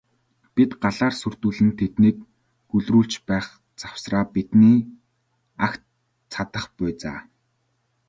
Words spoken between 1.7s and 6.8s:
тэднийг гөлрүүлж байх завсраа бидний агт цадах